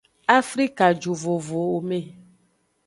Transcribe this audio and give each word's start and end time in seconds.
Afrikajuvovowome. 0.39 1.99